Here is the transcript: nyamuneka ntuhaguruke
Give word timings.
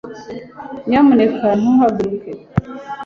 nyamuneka 0.87 1.47
ntuhaguruke 1.59 2.31